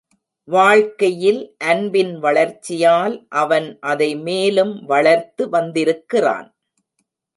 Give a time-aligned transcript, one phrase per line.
[0.47, 1.41] வாழ்க்கையில்
[1.63, 6.49] அன்பின் வளர்ச்சியால் அவன் அதை மேலும் வளர்த்து வந்திருக்கிறான்.